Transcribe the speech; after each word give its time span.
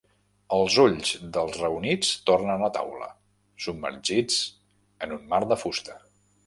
Els 0.55 0.77
ulls 0.83 1.11
dels 1.35 1.59
reunits 1.63 2.15
tornen 2.31 2.65
a 2.69 2.73
taula, 2.81 3.11
submergits 3.67 4.43
en 5.09 5.19
un 5.21 5.33
mar 5.35 5.45
de 5.55 5.65
fusta. 5.67 6.05